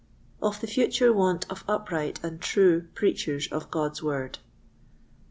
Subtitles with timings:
[0.41, 4.39] Of the future Want of upright and true Preachers of God's Word.